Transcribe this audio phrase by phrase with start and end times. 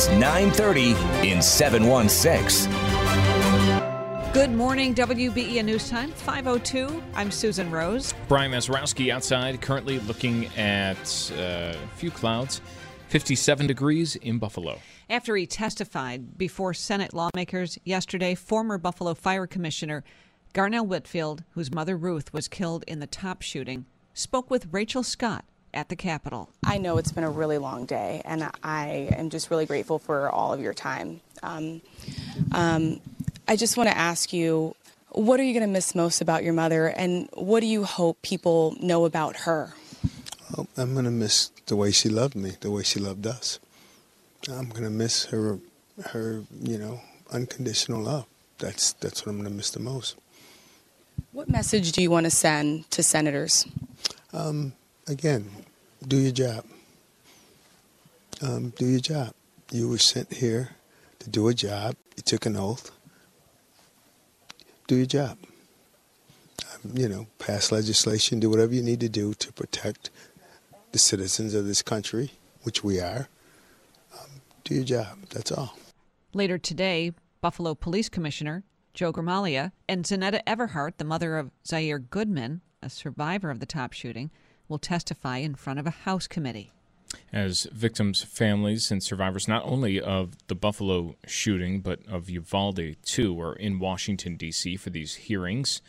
[0.00, 0.96] It's 9:30
[1.30, 2.72] in 716.
[4.32, 7.02] Good morning, WBEN News Time, 502.
[7.14, 8.14] I'm Susan Rose.
[8.26, 12.62] Brian Mazurowski outside, currently looking at uh, a few clouds,
[13.08, 14.78] 57 degrees in Buffalo.
[15.10, 20.02] After he testified before Senate lawmakers yesterday, former Buffalo Fire Commissioner
[20.54, 23.84] Garnell Whitfield, whose mother Ruth was killed in the Tops shooting,
[24.14, 26.48] spoke with Rachel Scott at the Capitol.
[26.64, 30.28] I know it's been a really long day, and I am just really grateful for
[30.30, 31.20] all of your time.
[31.42, 31.80] Um,
[32.52, 33.00] um,
[33.48, 34.74] I just want to ask you
[35.12, 38.22] what are you going to miss most about your mother, and what do you hope
[38.22, 39.74] people know about her?
[40.56, 43.58] Well, I'm going to miss the way she loved me, the way she loved us.
[44.48, 45.58] I'm going to miss her,
[46.06, 48.26] her, you know, unconditional love.
[48.58, 50.16] That's that's what I'm going to miss the most.
[51.32, 53.66] What message do you want to send to senators?
[54.32, 54.72] Um,
[55.10, 55.50] again,
[56.06, 56.64] do your job.
[58.40, 59.34] Um, do your job.
[59.70, 60.70] You were sent here
[61.18, 61.96] to do a job.
[62.16, 62.90] You took an oath.
[64.86, 65.36] Do your job.
[66.72, 70.10] Um, you know, pass legislation, do whatever you need to do to protect
[70.92, 72.32] the citizens of this country,
[72.62, 73.28] which we are.
[74.18, 74.30] Um,
[74.64, 75.18] do your job.
[75.30, 75.76] That's all.
[76.32, 82.60] Later today, Buffalo Police Commissioner Joe Gramaglia and Zeneta Everhart, the mother of Zaire Goodman,
[82.82, 84.30] a survivor of the Tops shooting,
[84.70, 86.72] will testify in front of a House committee.
[87.32, 93.40] As victims' families and survivors, not only of the Buffalo shooting, but of Uvalde too,
[93.40, 94.76] are in Washington, D.C.
[94.76, 95.82] for these hearings.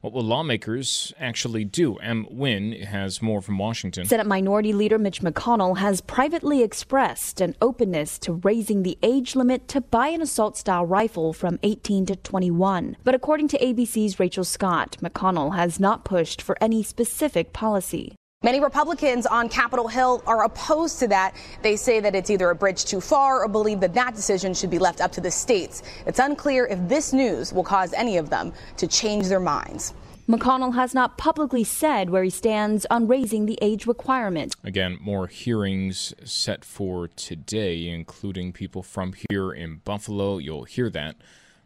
[0.00, 1.94] What will lawmakers actually do?
[1.98, 2.26] M.
[2.28, 4.04] Wynn has more from Washington.
[4.04, 9.68] Senate Minority Leader Mitch McConnell has privately expressed an openness to raising the age limit
[9.68, 12.96] to buy an assault style rifle from 18 to 21.
[13.04, 18.16] But according to ABC's Rachel Scott, McConnell has not pushed for any specific policy.
[18.44, 21.36] Many Republicans on Capitol Hill are opposed to that.
[21.62, 24.68] They say that it's either a bridge too far or believe that that decision should
[24.70, 25.84] be left up to the states.
[26.06, 29.94] It's unclear if this news will cause any of them to change their minds.
[30.28, 34.56] McConnell has not publicly said where he stands on raising the age requirement.
[34.64, 40.38] Again, more hearings set for today, including people from here in Buffalo.
[40.38, 41.14] You'll hear that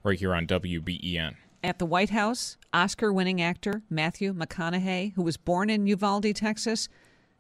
[0.03, 1.37] right here on WBEN.
[1.67, 6.89] At the White House, Oscar winning actor Matthew McConaughey, who was born in Uvalde, Texas,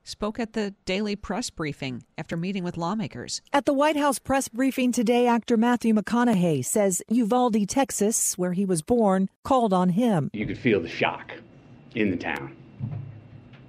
[0.03, 3.41] spoke at the daily press briefing after meeting with lawmakers.
[3.53, 8.64] At the White House press briefing today, actor Matthew McConaughey says Uvalde, Texas, where he
[8.64, 10.28] was born, called on him.
[10.32, 11.31] You could feel the shock
[11.94, 12.56] in the town.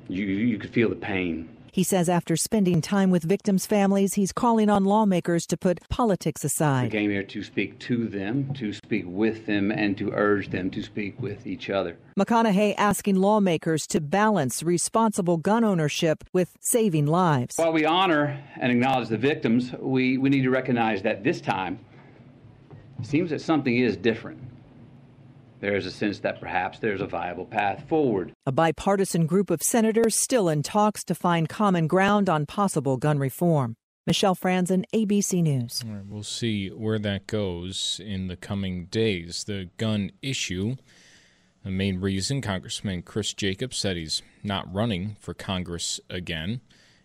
[0.10, 4.32] You, you could feel the pain he says after spending time with victims' families, he's
[4.32, 6.86] calling on lawmakers to put politics aside.
[6.86, 10.72] I came here to speak to them, to speak with them, and to urge them
[10.72, 11.96] to speak with each other.
[12.20, 17.58] McConaughey asking lawmakers to balance responsible gun ownership with saving lives.
[17.58, 21.78] While we honor and acknowledge the victims, we, we need to recognize that this time
[23.00, 24.47] it seems that something is different
[25.60, 28.34] there is a sense that perhaps there's a viable path forward.
[28.46, 33.20] A bipartisan group of senators still in talks to find common ground on possible gun
[33.20, 33.76] reform.
[34.06, 35.84] Michelle Franzen, ABC News.
[36.08, 39.44] we'll see where that goes in the coming days.
[39.44, 40.78] The gun issue,
[41.64, 46.62] the main reason Congressman Chris Jacobs said he's not running for Congress again.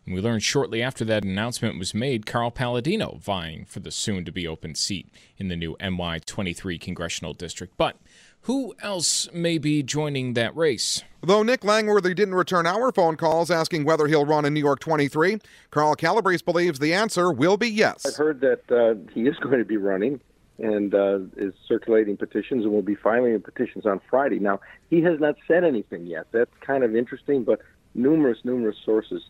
[0.06, 4.25] And we learned shortly after that announcement was made, Carl Paladino vying for the soon
[4.25, 7.75] to be open seat in the new NY 23 congressional district.
[7.76, 7.96] But
[8.43, 11.03] who else may be joining that race?
[11.23, 14.81] Though Nick Langworthy didn't return our phone calls asking whether he'll run in New York
[14.81, 15.39] 23,
[15.71, 18.05] Carl Calabrese believes the answer will be yes.
[18.05, 20.21] I've heard that uh, he is going to be running
[20.59, 24.39] and uh, is circulating petitions and will be filing petitions on Friday.
[24.39, 24.61] Now,
[24.91, 26.27] he has not said anything yet.
[26.33, 27.61] That's kind of interesting, but
[27.94, 29.23] numerous, numerous sources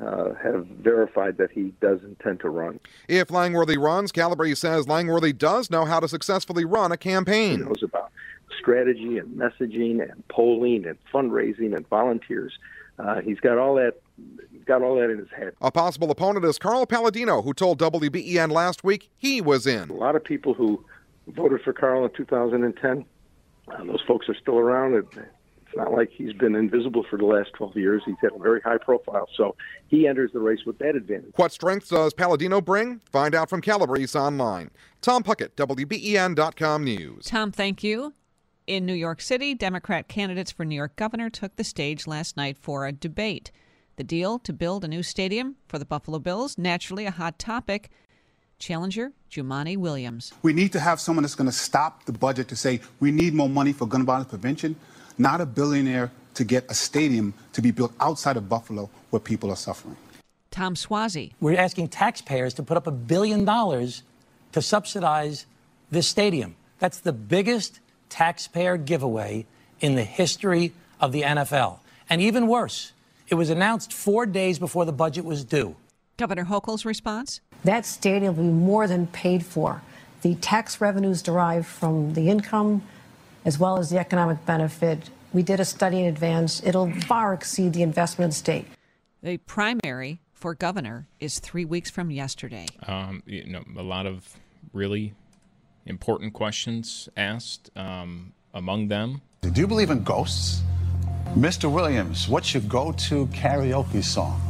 [0.00, 2.80] uh, have verified that he does intend to run.
[3.08, 7.58] If Langworthy runs, Calabrese says Langworthy does know how to successfully run a campaign.
[7.58, 8.10] He knows about
[8.58, 12.52] strategy and messaging and polling and fundraising and volunteers.
[12.98, 13.94] Uh, he's got all that.
[14.64, 15.52] Got all that in his head.
[15.60, 19.90] A possible opponent is Carl Paladino, who told WBEN last week he was in.
[19.90, 20.84] A lot of people who
[21.28, 23.04] voted for Carl in 2010,
[23.68, 24.94] uh, those folks are still around.
[24.94, 28.02] It's not like he's been invisible for the last 12 years.
[28.06, 29.54] He's had a very high profile, so
[29.88, 31.32] he enters the race with that advantage.
[31.36, 33.00] What strengths does Paladino bring?
[33.12, 34.70] Find out from Calabrese online.
[35.00, 37.26] Tom Puckett, WBEN.com News.
[37.26, 38.14] Tom, thank you.
[38.66, 42.58] In New York City, Democrat candidates for New York governor took the stage last night
[42.58, 43.52] for a debate.
[43.94, 47.90] The deal to build a new stadium for the Buffalo Bills, naturally a hot topic.
[48.58, 50.32] Challenger Jumaane Williams.
[50.42, 53.34] We need to have someone that's going to stop the budget to say we need
[53.34, 54.74] more money for gun violence prevention,
[55.16, 59.48] not a billionaire to get a stadium to be built outside of Buffalo where people
[59.52, 59.96] are suffering.
[60.50, 61.34] Tom Suozzi.
[61.38, 64.02] We're asking taxpayers to put up a billion dollars
[64.50, 65.46] to subsidize
[65.92, 66.56] this stadium.
[66.80, 69.46] That's the biggest taxpayer giveaway
[69.80, 71.80] in the history of the NFL.
[72.08, 72.92] And even worse,
[73.28, 75.76] it was announced four days before the budget was due.
[76.16, 77.40] Governor Hochul's response?
[77.64, 79.82] That stadium will be more than paid for.
[80.22, 82.82] The tax revenues derived from the income
[83.44, 85.10] as well as the economic benefit.
[85.32, 86.62] We did a study in advance.
[86.64, 88.66] It'll far exceed the investment in state.
[89.22, 92.66] The primary for governor is three weeks from yesterday.
[92.86, 94.36] Um, you know, a lot of
[94.72, 95.14] really
[95.86, 97.70] important questions asked.
[97.76, 100.62] Um, among them, do you believe in ghosts?
[101.36, 101.70] Mr.
[101.70, 104.40] Williams, what's your go to karaoke song?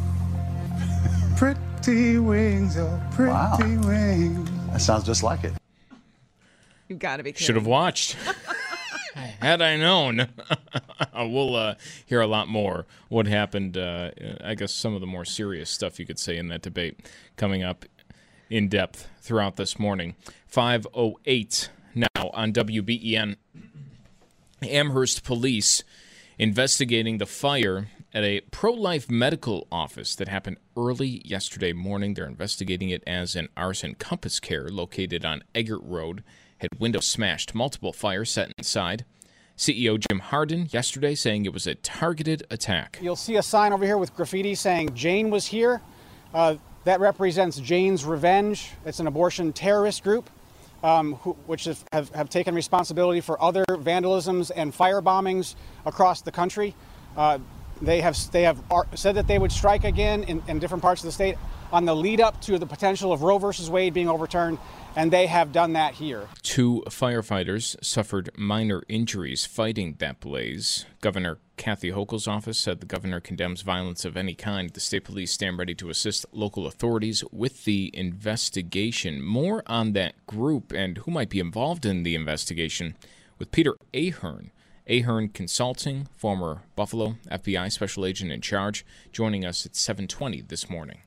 [1.37, 3.59] pretty wings, oh, pretty wow.
[3.59, 4.51] wings.
[4.73, 5.53] That sounds just like it.
[6.89, 7.47] You've got to be kidding.
[7.47, 8.17] Should have watched.
[9.15, 10.29] Had I known,
[11.15, 11.75] we'll uh,
[12.07, 13.77] hear a lot more what happened.
[13.77, 14.11] Uh,
[14.43, 17.63] I guess some of the more serious stuff you could say in that debate coming
[17.63, 17.85] up
[18.51, 20.15] in depth throughout this morning.
[20.47, 23.37] 508 now on WBEN.
[24.63, 25.85] Amherst police
[26.39, 32.15] investigating the fire at a pro life medical office that happened early yesterday morning.
[32.15, 33.95] They're investigating it as an arson.
[33.95, 36.25] Compass Care, located on Eggert Road,
[36.59, 39.05] had windows smashed, multiple fires set inside.
[39.57, 42.99] CEO Jim Harden yesterday saying it was a targeted attack.
[43.01, 45.81] You'll see a sign over here with graffiti saying Jane was here.
[46.35, 46.57] Uh,
[46.87, 48.71] that represents Jane's Revenge.
[48.85, 50.31] It's an abortion terrorist group.
[50.85, 55.57] Um, who, which have, have, have, taken responsibility for other vandalisms and fire bombings
[55.87, 56.75] across the country.
[57.17, 57.39] Uh,
[57.81, 58.63] they have they have
[58.95, 61.37] said that they would strike again in, in different parts of the state
[61.73, 64.59] on the lead up to the potential of Roe versus Wade being overturned
[64.97, 66.27] and they have done that here.
[66.43, 70.87] Two firefighters suffered minor injuries fighting that blaze.
[71.03, 74.71] Governor Kathy Hochul's office said the governor condemns violence of any kind.
[74.71, 79.23] The state police stand ready to assist local authorities with the investigation.
[79.23, 82.97] More on that group and who might be involved in the investigation
[83.39, 84.51] with Peter Ahearn.
[84.89, 90.99] Ahearn Consulting, former Buffalo FBI special agent in charge, joining us at 7:20 this morning.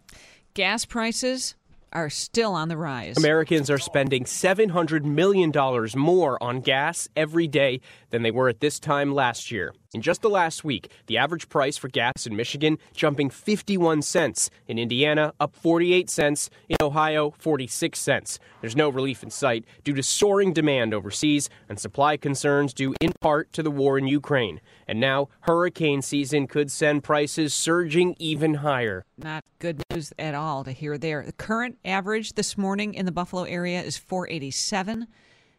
[0.53, 1.55] Gas prices
[1.93, 3.17] are still on the rise.
[3.17, 5.51] Americans are spending $700 million
[5.95, 7.81] more on gas every day
[8.11, 9.73] than they were at this time last year.
[9.91, 14.51] In just the last week, the average price for gas in Michigan jumping 51 cents,
[14.67, 18.37] in Indiana up 48 cents, in Ohio 46 cents.
[18.61, 23.13] There's no relief in sight due to soaring demand overseas and supply concerns due in
[23.19, 24.61] part to the war in Ukraine.
[24.87, 29.05] And now hurricane season could send prices surging even higher.
[29.17, 31.23] Not good news at all to hear there.
[31.25, 35.07] The current average this morning in the Buffalo area is 487.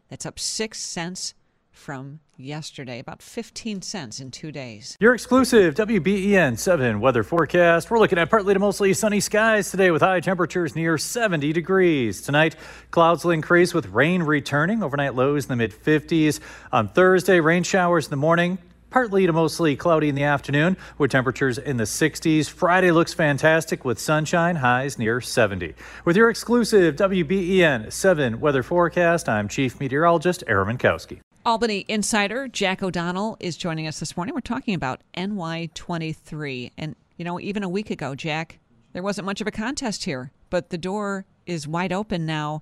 [0.09, 1.35] That's up 6 cents
[1.73, 4.97] from yesterday, about 15 cents in two days.
[5.01, 7.91] Your exclusive WBEN 7 weather forecast.
[7.91, 12.23] We're looking at partly to mostly sunny skies today with high temperatures near 70 degrees.
[12.23, 12.57] Tonight,
[12.91, 16.41] clouds will increase with rain returning, overnight lows in the mid 50s.
[16.73, 18.59] On Thursday, rain showers in the morning,
[18.91, 22.49] partly to mostly cloudy in the afternoon with temperatures in the 60s.
[22.49, 25.75] Friday looks fantastic with sunshine, highs near 70.
[26.05, 31.21] With your exclusive WBEN 7 weather forecast, I'm Chief Meteorologist Aaron Mentkowski.
[31.45, 34.35] Albany insider Jack O'Donnell is joining us this morning.
[34.35, 36.73] We're talking about NY23.
[36.77, 38.59] And, you know, even a week ago, Jack,
[38.93, 42.61] there wasn't much of a contest here, but the door is wide open now.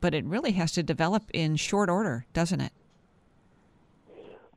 [0.00, 2.72] But it really has to develop in short order, doesn't it?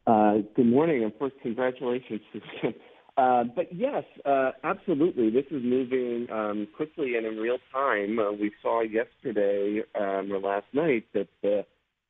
[0.06, 2.22] Uh, good morning, and first, congratulations.
[3.18, 5.32] uh, but yes, uh, absolutely.
[5.32, 8.20] This is moving um, quickly and in real time.
[8.20, 11.66] Uh, we saw yesterday um, or last night that the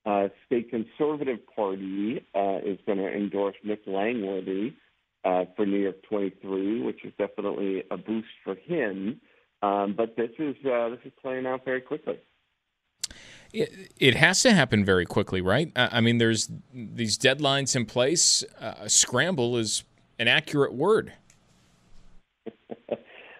[0.08, 4.74] uh, state conservative party uh, is going to endorse Nick Langworthy
[5.26, 9.20] uh, for New York 23, which is definitely a boost for him.
[9.62, 12.20] Um, but this is uh, this is playing out very quickly.
[13.52, 15.72] It, it has to happen very quickly, right?
[15.76, 18.44] I mean, there's these deadlines in place.
[18.62, 19.84] Uh, scramble is
[20.20, 21.14] an accurate word.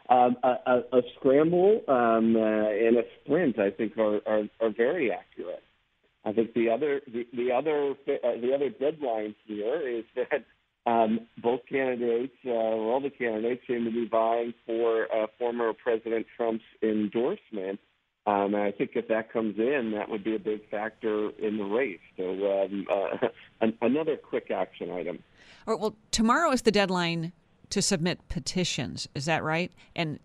[0.10, 4.70] um, a, a, a, scramble um, uh, and a sprint, I think, are, are, are
[4.70, 5.64] very accurate.
[6.28, 10.44] I think the other the, the other uh, the other deadline here is that
[10.86, 15.72] um, both candidates, uh, or all the candidates, seem to be vying for uh, former
[15.74, 17.80] President Trump's endorsement.
[18.26, 21.58] Um, and I think if that comes in, that would be a big factor in
[21.58, 22.00] the race.
[22.18, 23.28] So um, uh,
[23.62, 25.20] an, another quick action item.
[25.66, 27.32] All right, well, tomorrow is the deadline
[27.70, 29.08] to submit petitions.
[29.16, 29.72] Is that right?
[29.96, 30.20] And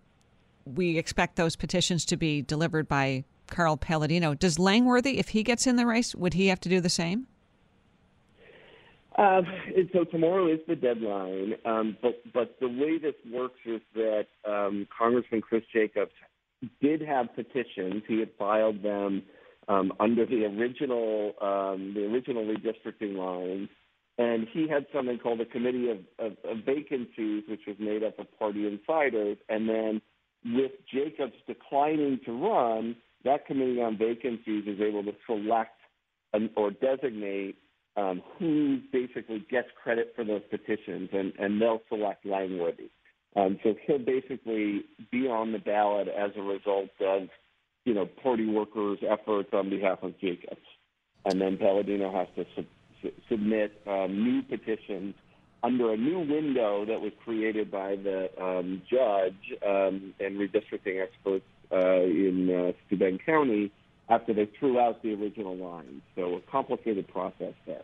[0.65, 4.35] we expect those petitions to be delivered by Carl Paladino.
[4.35, 7.27] Does Langworthy, if he gets in the race, would he have to do the same?
[9.17, 9.43] Uh,
[9.93, 14.89] so tomorrow is the deadline, um, but but the way this works is that um,
[14.97, 16.13] Congressman Chris Jacobs
[16.81, 18.03] did have petitions.
[18.09, 19.23] He had filed them
[19.69, 23.69] um, under the original um, the original redistricting lines,
[24.17, 28.19] and he had something called a committee of, of, of vacancies, which was made up
[28.19, 29.37] of party insiders.
[29.51, 30.01] And then
[30.45, 35.79] with Jacobs declining to run, that committee on vacancies is able to select
[36.33, 37.57] an, or designate
[37.97, 42.91] um, who basically gets credit for those petitions, and, and they'll select Langworthy.
[43.37, 47.29] Um, so he'll basically be on the ballot as a result of,
[47.85, 50.61] you know, party workers' efforts on behalf of Jacobs.
[51.25, 55.15] And then Paladino has to su- submit um, new petitions
[55.63, 61.45] under a new window that was created by the um, judge um, and redistricting experts
[61.77, 63.71] in uh, Steuben County
[64.09, 66.03] after they threw out the original lines.
[66.17, 67.83] So a complicated process there.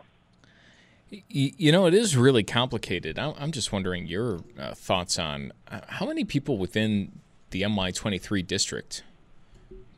[1.11, 3.19] You know, it is really complicated.
[3.19, 7.13] I'm just wondering your uh, thoughts on uh, how many people within
[7.51, 9.05] the NY23 district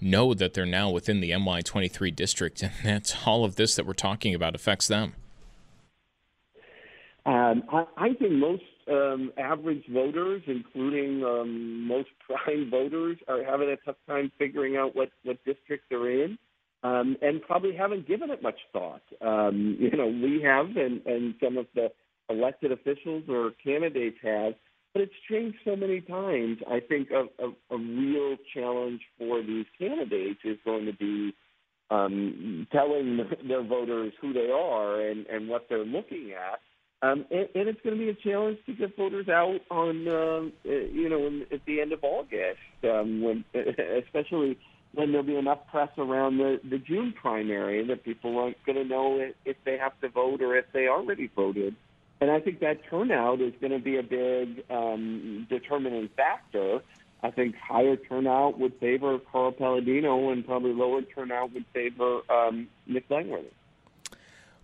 [0.01, 3.93] know that they're now within the NY23 district, and that's all of this that we're
[3.93, 5.15] talking about affects them.
[7.27, 13.69] Um, I, I, think most um, average voters, including um, most prime voters, are having
[13.71, 16.39] a tough time figuring out what, what district they're in
[16.83, 19.03] um, and probably haven't given it much thought.
[19.21, 21.91] Um, you know, we have, and, and some of the
[22.29, 24.55] elected officials or candidates have,
[24.93, 26.59] but it's changed so many times.
[26.69, 31.35] I think a, a, a real challenge for these candidates is going to be
[31.91, 36.61] um, telling their voters who they are and, and what they're looking at.
[37.03, 40.51] Um, and, and it's going to be a challenge to get voters out on, uh,
[40.65, 44.59] you know, in, at the end of August, um, when, especially
[44.93, 48.85] when there'll be enough press around the, the June primary that people aren't going to
[48.85, 51.75] know if they have to vote or if they already voted.
[52.21, 56.81] And I think that turnout is going to be a big um, determining factor.
[57.23, 62.69] I think higher turnout would favor Carl Paladino, and probably lower turnout would favor um,
[62.87, 63.49] Nick Langworthy.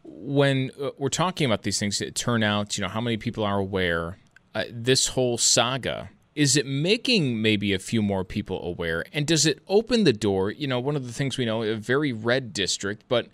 [0.09, 4.19] When uh, we're talking about these things, turnout, you know, how many people are aware?
[4.55, 9.07] Uh, this whole saga is it making maybe a few more people aware?
[9.11, 10.51] And does it open the door?
[10.51, 13.29] You know, one of the things we know, a very red district, but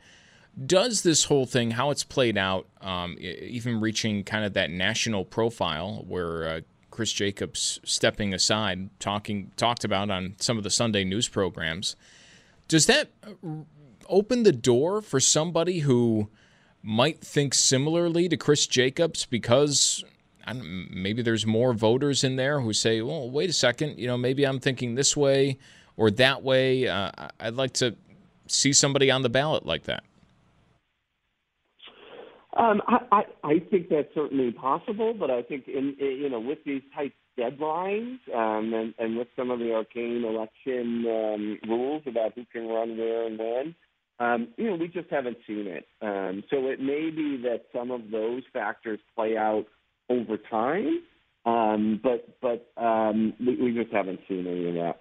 [0.67, 5.25] does this whole thing, how it's played out, um, even reaching kind of that national
[5.25, 6.61] profile where uh,
[6.93, 11.97] Chris Jacobs stepping aside, talking talked about on some of the Sunday news programs,
[12.69, 13.11] does that
[14.09, 16.29] open the door for somebody who
[16.83, 20.05] might think similarly to Chris Jacobs because
[20.55, 24.45] maybe there's more voters in there who say, well, wait a second, you know, maybe
[24.45, 25.59] I'm thinking this way
[25.97, 26.89] or that way.
[26.89, 27.95] Uh, I'd like to
[28.49, 30.03] see somebody on the ballot like that.
[32.55, 36.41] Um, I, I, I think that's certainly possible, but I think in, in you know
[36.41, 42.03] with these tight deadlines um, and, and with some of the arcane election um, rules
[42.07, 43.75] about who can run where and when,
[44.23, 45.87] um, you know we just haven't seen it.
[46.01, 49.67] Um, so it may be that some of those factors play out
[50.09, 51.03] over time.
[51.45, 55.01] Um, but but um, we, we, just haven't seen any of that.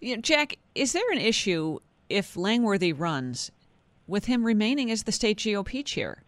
[0.00, 1.78] You know, Jack, is there an issue
[2.10, 3.50] if Langworthy runs
[4.06, 6.22] with him remaining as the state GOP chair?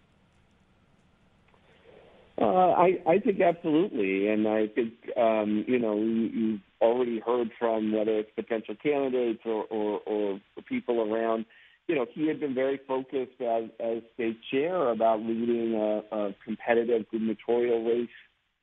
[2.40, 7.50] Uh, I, I think absolutely, and I think um, you know you, have already heard
[7.58, 11.44] from whether it's potential candidates or, or, or people around
[11.88, 16.34] you know, he had been very focused as, as state chair about leading a, a
[16.44, 18.08] competitive gubernatorial race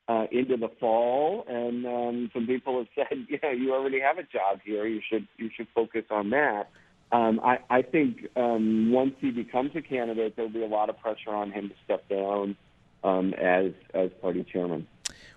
[0.09, 4.17] uh, into the fall, and um, some people have said, you know, you already have
[4.17, 4.85] a job here.
[4.85, 6.69] You should you should focus on that.
[7.11, 10.99] um, I, I think um, once he becomes a candidate, there'll be a lot of
[10.99, 12.57] pressure on him to step down
[13.03, 14.87] um, as as party chairman.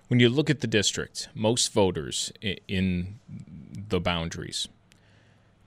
[0.09, 3.19] When you look at the district, most voters in
[3.89, 4.67] the boundaries,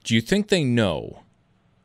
[0.04, 1.22] do you think they know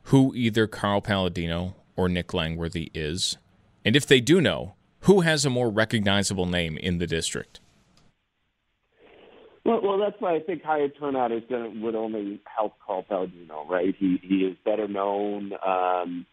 [0.06, 3.38] who either Carl Paladino or Nick Langworthy is?
[3.84, 7.60] And if they do know, who has a more recognizable name in the district?
[9.64, 13.66] Well, well, that's why I think higher turnout is gonna, would only help Carl Paladino,
[13.68, 13.94] right?
[13.98, 16.24] He he is better known, um,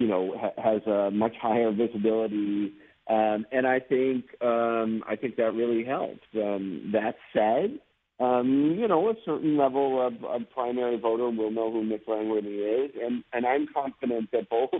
[0.00, 2.72] you know, ha- has a much higher visibility,
[3.08, 6.24] um, and I think um, I think that really helps.
[6.34, 7.78] Um, that said,
[8.18, 12.60] um, you know, a certain level of, of primary voter will know who Nick Langworthy
[12.60, 14.70] is, and and I'm confident that both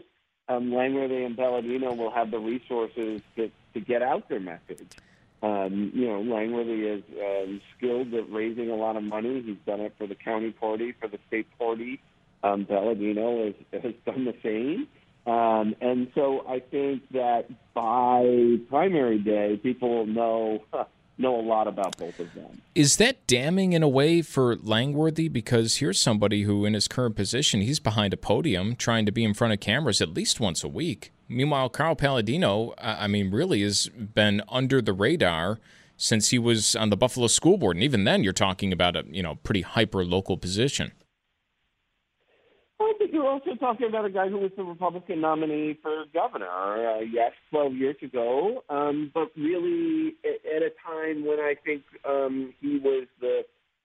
[0.48, 4.96] um, Langworthy and Paladino will have the resources to to get out their message.
[5.42, 9.42] Um, you know, Langworthy is um, skilled at raising a lot of money.
[9.42, 12.00] He's done it for the county party, for the state party.
[12.42, 14.88] Um, Paladino has, has done the same.
[15.26, 20.62] Um, and so I think that by primary day, people will know
[21.18, 22.62] know a lot about both of them.
[22.74, 25.28] Is that damning in a way for Langworthy?
[25.28, 29.24] Because here's somebody who, in his current position, he's behind a podium trying to be
[29.24, 31.12] in front of cameras at least once a week.
[31.28, 35.58] Meanwhile, Carl Paladino, I mean, really has been under the radar
[35.96, 39.04] since he was on the Buffalo School Board, and even then, you're talking about a
[39.10, 40.92] you know pretty hyper local position.
[43.26, 47.32] You're also talking about a guy who was the Republican nominee for governor, uh, yes,
[47.50, 52.78] 12 years ago, um, but really at, at a time when I think um, he
[52.78, 53.40] was the,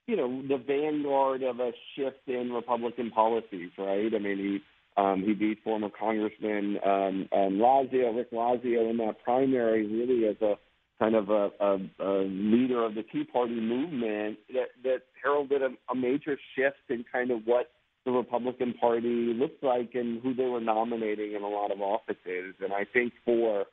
[0.05, 4.13] you know, the vanguard of a shift in Republican policies, right?
[4.13, 9.23] I mean, he um, he beat former Congressman um, um, Lazio, Rick Lazio, in that
[9.23, 10.53] primary, really as a
[10.99, 15.69] kind of a, a, a leader of the Tea Party movement that, that heralded a,
[15.91, 17.71] a major shift in kind of what
[18.05, 22.55] the Republican Party looked like and who they were nominating in a lot of offices.
[22.59, 23.65] And I think for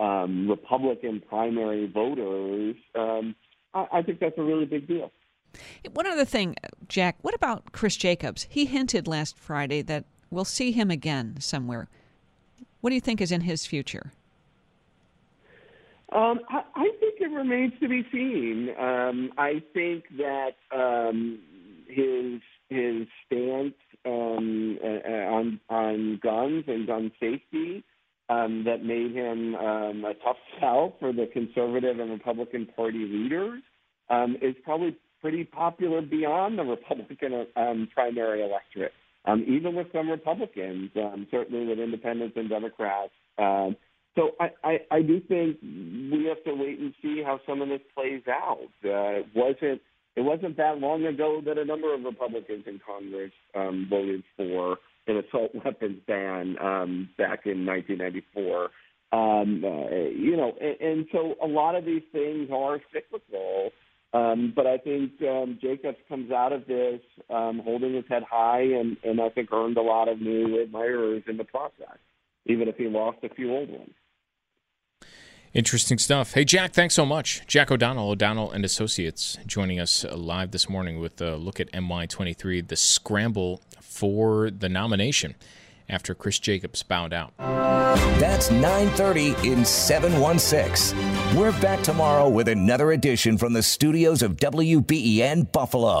[0.00, 3.34] um, Republican primary voters, um,
[3.74, 5.12] I, I think that's a really big deal.
[5.92, 6.56] One other thing,
[6.88, 8.46] Jack, what about Chris Jacobs?
[8.50, 11.88] He hinted last Friday that we'll see him again somewhere.
[12.80, 14.12] What do you think is in his future?
[16.12, 18.70] Um, I, I think it remains to be seen.
[18.78, 21.40] Um, I think that um,
[21.88, 27.84] his his stance um, on on guns and gun safety
[28.28, 33.62] um, that made him um, a tough sell for the conservative and Republican Party leaders
[34.10, 38.92] um, is probably pretty popular beyond the Republican um, primary electorate,
[39.24, 43.12] um, even with some Republicans, um, certainly with independents and Democrats.
[43.38, 43.76] Um,
[44.16, 47.68] so I, I, I do think we have to wait and see how some of
[47.68, 48.68] this plays out.
[48.84, 49.80] Uh, it wasn't
[50.16, 54.78] it wasn't that long ago that a number of Republicans in Congress um, voted for
[55.06, 58.70] an assault weapons ban um, back in 1994.
[59.12, 63.70] Um, uh, you know, and, and so a lot of these things are cyclical.
[64.12, 68.62] Um, but I think um, Jacobs comes out of this um, holding his head high,
[68.62, 71.98] and, and I think earned a lot of new admirers in the process,
[72.46, 73.92] even if he lost a few old ones.
[75.56, 76.34] Interesting stuff.
[76.34, 77.40] Hey, Jack, thanks so much.
[77.46, 82.68] Jack O'Donnell, O'Donnell and Associates, joining us live this morning with a look at NY23,
[82.68, 85.34] the scramble for the nomination
[85.88, 87.32] after Chris Jacobs bowed out.
[87.38, 90.94] That's 9:30 in 716.
[91.34, 96.00] We're back tomorrow with another edition from the studios of WBEN Buffalo.